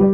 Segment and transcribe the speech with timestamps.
[0.00, 0.06] 我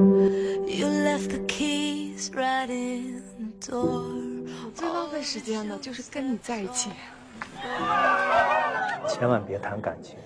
[4.74, 6.90] 最浪费时间的就是跟你在一起。
[9.08, 10.16] 千万别谈感情，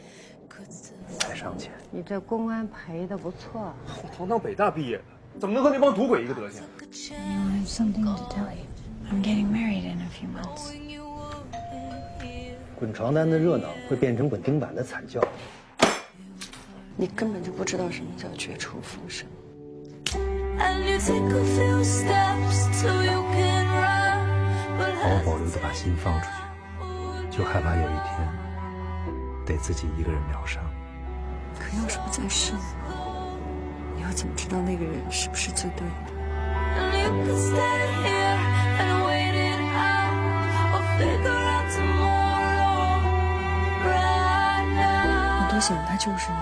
[1.19, 1.73] 太伤钱。
[1.91, 3.75] 你这公安赔的不错。
[4.03, 5.05] 我堂堂北大毕业的，
[5.39, 6.63] 怎么能和那帮赌鬼一个德行
[7.13, 8.65] ？I have something to tell you.
[9.11, 10.73] I'm getting married in a few months.
[12.79, 15.21] 滚床单的热闹会变成滚钉板的惨叫。
[16.97, 19.29] 你根本就不知道什么叫绝处逢生。
[20.61, 24.29] And you take a few steps till you can run.
[24.79, 28.29] But 好好保留的把心放出去，就害怕有一天
[29.47, 30.63] 得自己一个人疗伤。
[31.59, 32.61] 可要是不在世呢？
[33.97, 35.95] 你又怎么知道那个人是不是最对的
[36.77, 38.39] ？And you can stay here
[38.79, 40.15] and wait it out
[40.75, 43.01] or figure out tomorrow.
[43.85, 45.51] Right 我 now.
[45.51, 46.37] 多想他就是你。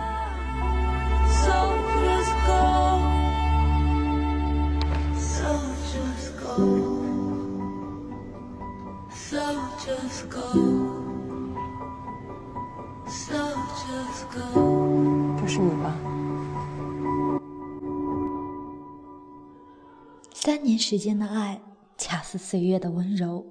[20.58, 21.60] 三年时间的爱，
[21.96, 23.46] 恰似岁月的温柔。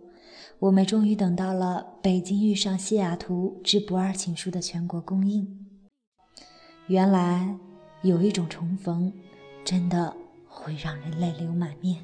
[0.60, 5.48] 我们终于等到了《北京遇上西雅图之不二情书》的全国公映。
[6.88, 7.56] 原来
[8.02, 9.14] 有一种重逢，
[9.64, 10.14] 真的
[10.50, 12.04] 会让人泪流满面。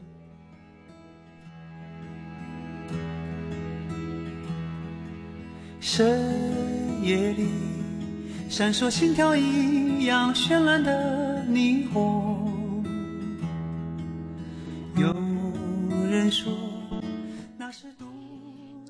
[5.82, 7.50] 深夜里，
[8.48, 12.43] 闪烁心跳一样绚烂的霓虹。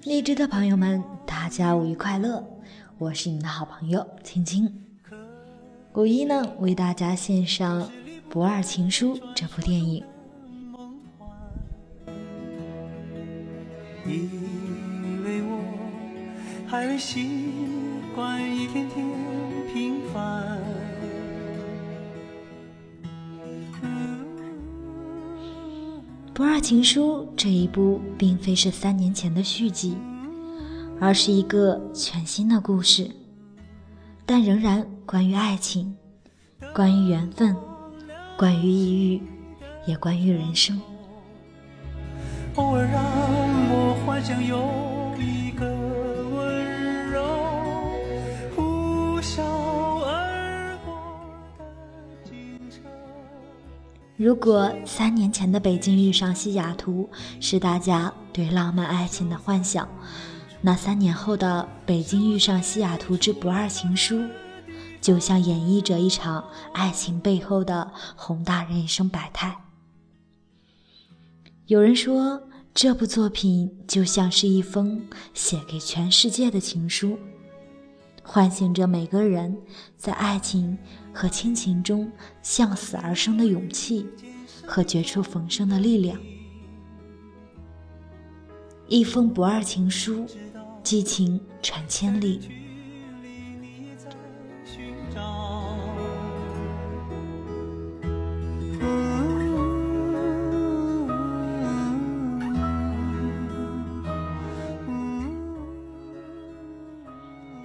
[0.03, 2.45] 荔枝的朋友们，大家五一快乐！
[2.99, 4.71] 我是你们的好朋友青青。
[5.93, 7.81] 五一呢，为大家献上
[8.29, 10.03] 《不二情书》这部电影。
[14.05, 14.29] 以
[15.23, 15.63] 为我
[16.67, 17.49] 还未习
[18.13, 19.07] 惯一天天
[19.73, 20.59] 平凡。
[26.33, 29.95] 《不二情书》这一部并非是三年前的续集，
[30.99, 33.07] 而是一个全新的故事，
[34.25, 35.95] 但仍然关于爱情，
[36.73, 37.55] 关于缘分，
[38.35, 39.21] 关于抑郁，
[39.85, 40.81] 也关于人生。
[42.55, 43.03] 偶尔让
[43.69, 44.57] 我幻想有
[45.21, 45.51] 一
[54.15, 57.09] 如果三年前的北京遇上西雅图
[57.39, 59.89] 是大家对浪漫爱情的幻想，
[60.61, 64.21] 那三年后的北京遇上西雅图之不二情书，
[65.01, 69.57] 就像演绎着一场爱情背后的宏大人生百态。
[71.65, 75.01] 有人说，这部作品就像是一封
[75.33, 77.17] 写给全世界的情书，
[78.21, 79.57] 唤醒着每个人
[79.97, 80.77] 在爱情
[81.13, 84.05] 和亲情中向死而生的勇气
[84.65, 86.19] 和绝处逢生的力量。
[88.87, 90.25] 一封不二情书，
[90.83, 92.41] 激情传千里。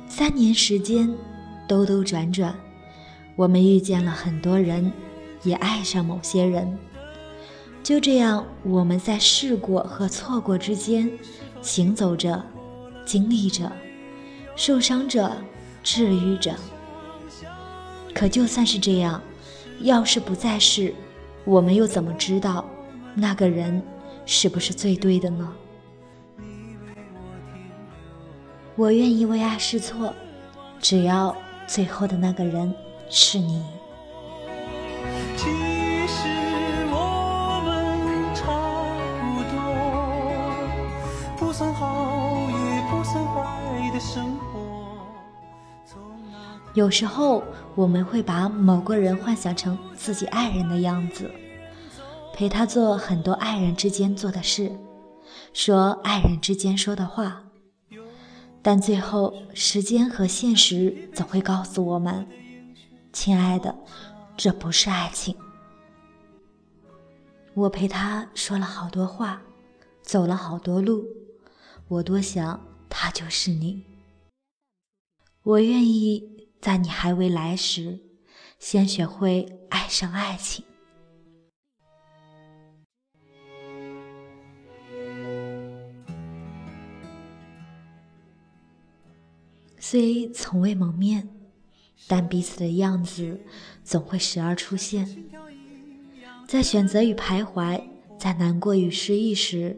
[0.08, 1.14] 三年时间，
[1.68, 2.52] 兜兜转转，
[3.38, 4.92] 我们遇见了很多人，
[5.44, 6.76] 也爱上某些人。
[7.84, 11.08] 就这样，我们在试过和错过之间
[11.62, 12.44] 行走着，
[13.04, 13.70] 经历着，
[14.56, 15.30] 受伤着，
[15.84, 16.52] 治愈着。
[18.12, 19.22] 可就算是这样，
[19.82, 20.92] 要是不再试，
[21.44, 22.68] 我们又怎么知道
[23.14, 23.80] 那个人
[24.26, 25.52] 是不是最对的呢？
[28.74, 30.12] 我愿意为爱试错，
[30.80, 31.36] 只要
[31.68, 32.74] 最后的那个人
[33.10, 33.62] 是你。
[35.36, 35.46] 其
[36.06, 36.28] 实
[36.90, 38.42] 我们差
[39.34, 39.56] 不多，
[41.38, 44.44] 不算好也不算坏的生活。
[46.74, 47.42] 有时候
[47.74, 51.30] 我们会把某个人幻想成自己爱人的样子，
[52.34, 54.70] 陪他做很多爱人之间做的事，
[55.52, 57.42] 说爱人之间说的话。
[58.62, 62.26] 但最后，时间和现实总会告诉我们，
[63.12, 63.74] 亲爱的
[64.36, 65.36] 这不是爱情。
[67.54, 69.42] 我陪他说了好多话
[70.02, 71.04] 走了好多路
[71.88, 73.84] 我多想他就是你。
[75.42, 77.98] 我愿意在你还未来时
[78.58, 80.64] 先学会爱上爱情。
[89.80, 91.26] 虽从未谋面
[92.06, 93.40] 但彼此的样子
[93.84, 95.24] 总会时而出现。
[96.46, 97.82] 在选择与徘徊，
[98.18, 99.76] 在难过与失意时，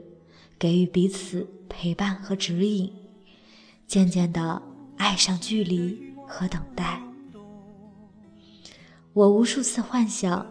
[0.59, 2.93] 给予彼此陪伴和指引，
[3.87, 4.63] 渐渐的
[4.97, 7.03] 爱上距离和等待。
[9.13, 10.47] 我无数次幻想，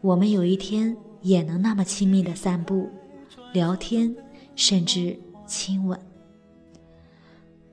[0.00, 2.90] 我们有一天也能那么亲密的散步、
[3.52, 4.12] 聊天，
[4.56, 5.16] 甚至
[5.46, 5.96] 亲吻。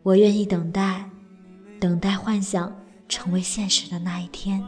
[0.03, 1.09] 我愿意等待，
[1.79, 4.63] 等待幻想成为现实的那一天。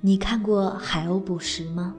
[0.00, 1.94] 你看过海鸥捕食吗？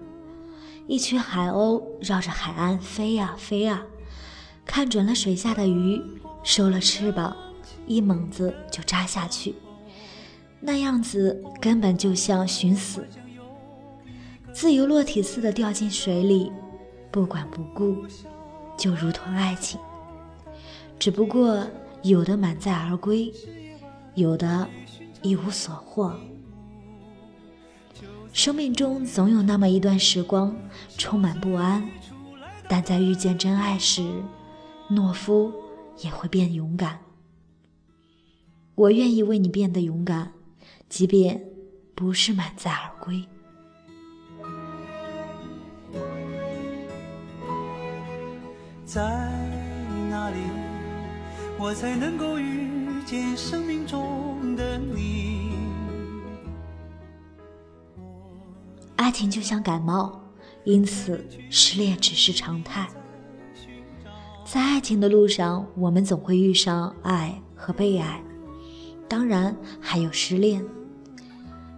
[0.86, 3.82] 一群海鸥绕着海岸飞呀飞呀，
[4.64, 6.00] 看准了水下的鱼，
[6.44, 7.36] 收了翅膀，
[7.88, 9.56] 一猛子就扎下去，
[10.60, 13.08] 那样子根本就像寻死，
[14.56, 16.50] 自由落体似的掉进水里，
[17.12, 18.06] 不管不顾，
[18.78, 19.78] 就如同爱情。
[20.98, 21.62] 只不过
[22.04, 23.30] 有的满载而归，
[24.14, 24.66] 有的
[25.22, 26.18] 一无所获。
[28.32, 30.56] 生命中总有那么一段时光，
[30.98, 31.86] 充满不安，
[32.70, 34.10] 但在遇见真爱时，
[34.90, 35.52] 懦夫
[36.00, 37.02] 也会变勇敢。
[38.76, 40.32] 我愿意为你变得勇敢，
[40.88, 41.44] 即便
[41.94, 43.22] 不是满载而归。
[48.86, 49.02] 在
[50.12, 50.38] 哪里，
[51.58, 55.50] 我才能够遇见生命中的你？
[58.96, 60.22] 爱情就像感冒，
[60.66, 62.88] 因此失恋只是常态。
[64.46, 68.24] 在爱情的路上，我们总会遇上爱和被爱，
[69.10, 70.64] 当然还有失恋。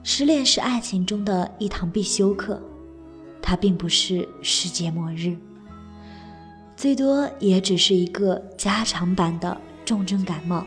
[0.03, 2.61] 失恋是爱情中的一堂必修课，
[3.41, 5.37] 它并不是世界末日，
[6.77, 10.65] 最多也只是一个加长版的重症感冒，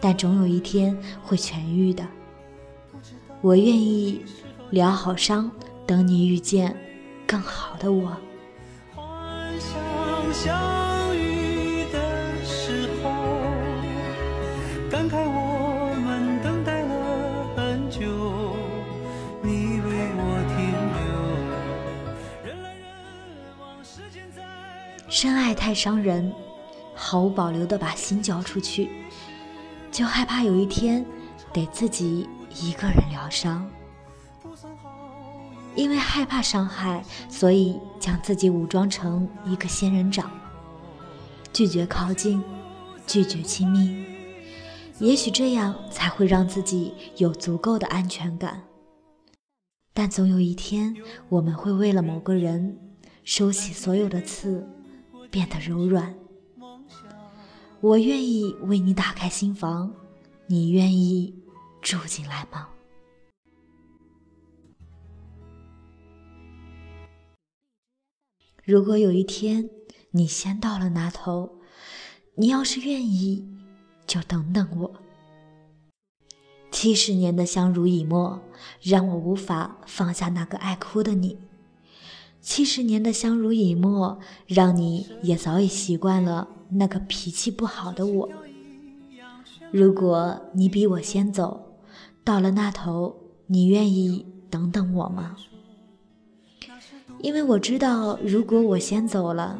[0.00, 2.04] 但总有一天会痊愈的。
[3.40, 4.20] 我愿意。
[4.70, 5.48] 疗好伤，
[5.86, 6.74] 等你遇见
[7.28, 8.16] 更好的我。
[25.24, 26.30] 深爱太伤人，
[26.94, 28.90] 毫无保留的把心交出去，
[29.90, 31.02] 就害怕有一天
[31.50, 32.28] 得自己
[32.60, 33.66] 一个人疗伤。
[35.74, 40.30] 因为害怕伤害，所以将自己武装成一个仙人掌，
[41.54, 42.44] 拒绝靠近，
[43.06, 44.04] 拒绝亲密。
[44.98, 48.62] 也许这样才会让自己有足够的安全感。
[49.94, 50.94] 但总有一天，
[51.30, 52.78] 我们会为了某个人，
[53.24, 54.68] 收起所有的刺，
[55.34, 56.14] 变得柔软。
[57.80, 59.92] 我愿意为你打开心房，
[60.46, 61.34] 你愿意
[61.82, 62.68] 住进来吗？
[68.62, 69.68] 如果有一天
[70.12, 71.58] 你先到了那头，
[72.36, 73.44] 你要是愿意，
[74.06, 74.94] 就等等我。
[76.70, 78.40] 七十年的相濡以沫，
[78.80, 81.40] 让我无法放下那个爱哭的你。
[82.44, 88.28] 七十年的相濡以沫，让你也早已习惯了那个脾气不好的我。
[89.72, 91.78] 如果你比我先走，
[92.22, 95.36] 到了那头，你愿意等等我吗？
[97.22, 99.58] 因为我知道，如果我先走了，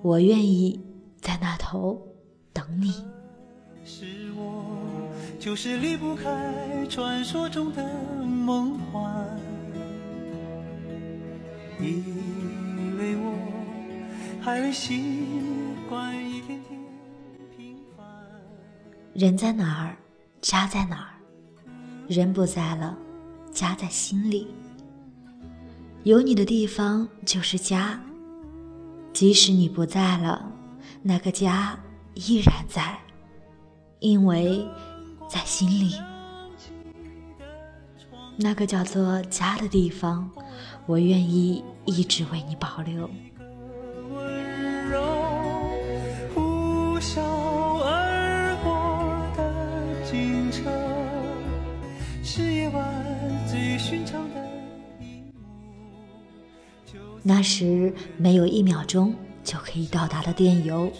[0.00, 0.80] 我愿意
[1.20, 2.00] 在那头
[2.52, 3.04] 等你。
[3.84, 4.64] 是我，
[5.40, 7.84] 就是离不开传说中的
[8.24, 9.41] 梦幻。
[11.82, 13.34] 以为我
[14.40, 15.40] 还未习
[15.88, 16.80] 惯一天天
[17.56, 18.06] 平凡。
[19.14, 19.96] 人在哪儿，
[20.40, 21.08] 家在哪儿。
[22.08, 22.96] 人不在了，
[23.52, 24.48] 家在心里。
[26.04, 27.98] 有你的地方就是家，
[29.12, 30.50] 即使你不在了，
[31.02, 31.78] 那个家
[32.14, 32.98] 依然在，
[34.00, 34.66] 因为
[35.28, 35.94] 在心里。
[38.36, 40.28] 那个叫做家的地方，
[40.86, 43.08] 我愿意一直为你保留。
[57.24, 60.90] 那时没有一秒钟就可以到达的电邮，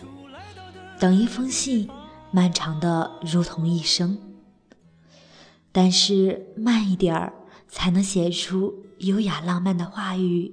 [0.98, 1.88] 等一封信，
[2.30, 4.16] 漫长的如同一生。
[5.72, 7.32] 但是慢一点儿，
[7.66, 10.52] 才能写出优雅浪漫的话语；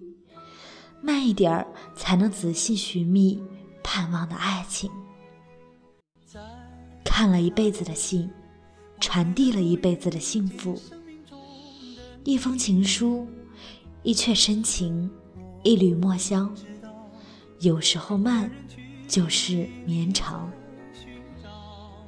[1.10, 3.42] 慢一点儿，才能仔细寻觅
[3.84, 4.92] 盼望的爱情。
[7.04, 8.30] 看了一辈子的信，
[9.00, 10.80] 传递了一辈子的幸福。
[12.24, 13.28] 一封情书，
[14.04, 15.10] 一阙深情，
[15.64, 16.56] 一缕墨香。
[17.60, 18.52] 有时候慢，
[19.08, 20.48] 就是绵长。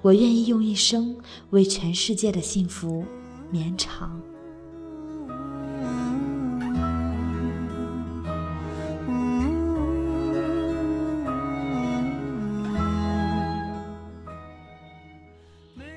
[0.03, 1.17] 我愿意用一生
[1.49, 3.03] 为全世界的幸福
[3.49, 4.21] 绵长。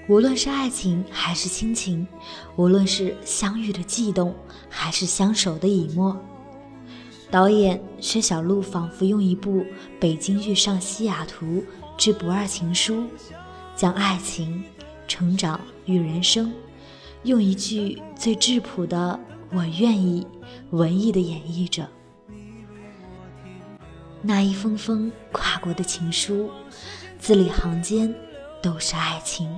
[0.07, 2.07] 无论是爱情还是亲情，
[2.57, 4.35] 无论是相遇的悸动
[4.69, 6.15] 还是相守的以沫，
[7.31, 9.61] 导演薛晓路仿佛用一部
[9.99, 11.65] 《北京遇上西雅图
[11.97, 12.97] 之不二情书》，
[13.75, 14.63] 将爱情、
[15.09, 16.53] 成长与人生，
[17.23, 19.19] 用一句最质朴的
[19.53, 20.27] “我愿意”
[20.71, 21.89] 文艺的演绎着。
[24.21, 26.51] 那一封封跨国的情书，
[27.19, 28.15] 字里行间
[28.63, 29.49] 都是爱情。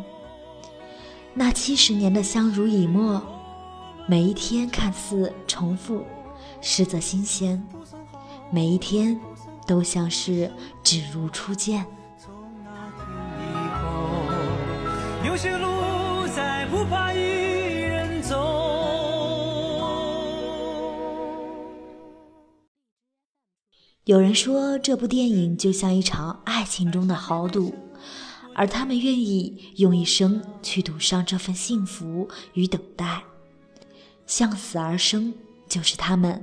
[1.39, 3.23] 那七十年的相濡以沫，
[4.09, 6.03] 每一天看似重复，
[6.63, 7.61] 实则新鲜；
[8.51, 9.21] 每一天
[9.67, 10.51] 都像是
[10.83, 11.85] 只如初见。
[15.27, 18.35] 有些路再不怕一人走。
[24.05, 27.75] 有人说，这部电影就像一场爱情中的豪赌。
[28.59, 33.23] 而他们愿意用一生去赌上这份幸福与等待，
[34.27, 35.35] 向死而生，
[35.69, 36.43] 就是他们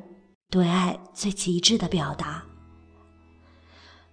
[0.51, 2.43] 对爱最极致的表达。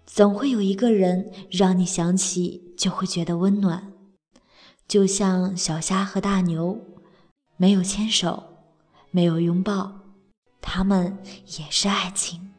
[0.07, 3.92] 总会有一个人让你想起就会觉得温暖，
[4.88, 6.80] 就像小虾和大牛，
[7.59, 8.42] 没有牵手，
[9.11, 10.00] 没有拥抱，
[10.62, 11.19] 他们
[11.59, 12.50] 也是爱情。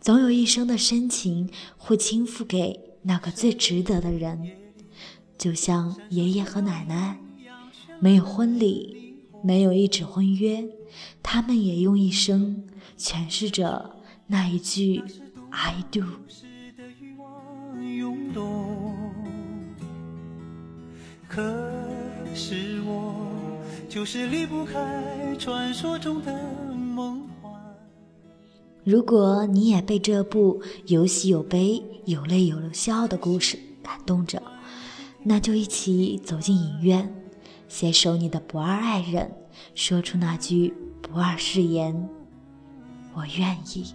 [0.00, 2.91] 总有一生的深情会倾覆给。
[3.02, 4.50] 那个最值得的人，
[5.36, 7.18] 就像爷爷和奶奶，
[8.00, 10.64] 没有婚礼，没有一纸婚约，
[11.22, 12.64] 他们也用一生
[12.96, 13.96] 诠释着
[14.28, 15.02] 那一句
[15.50, 16.04] “I do”。
[21.28, 21.42] 可
[22.34, 23.26] 是我
[23.88, 26.32] 就是离不开传说中的
[26.72, 27.31] 梦。
[28.84, 31.82] 如果你也被这部有喜有悲。
[32.04, 34.42] 有泪有笑的故事感动着，
[35.22, 37.14] 那就一起走进影院，
[37.68, 39.30] 携手你的不二爱人，
[39.76, 42.08] 说出那句不二誓言：
[43.14, 43.94] 我愿意。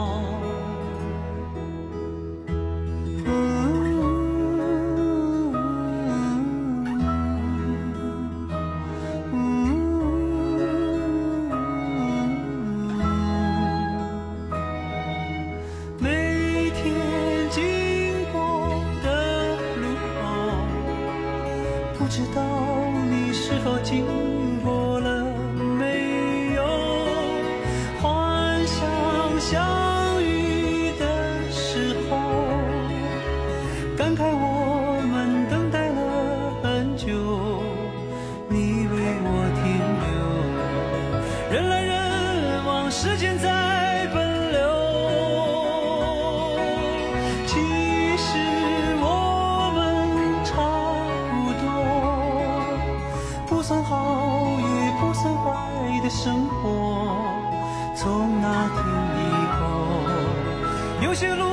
[61.01, 61.45] 有些路。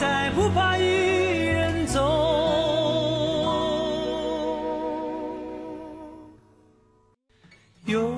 [0.00, 1.98] 再不怕一人走。
[7.84, 8.14] 有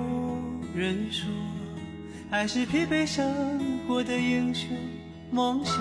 [0.75, 1.27] 人说，
[2.31, 3.59] 爱是疲惫生
[3.89, 4.69] 活的英雄
[5.31, 5.81] 梦想。